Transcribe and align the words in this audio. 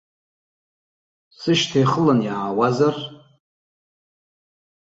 Сышьҭа 1.37 1.77
ихылан 1.83 2.19
иаауазар? 2.23 2.95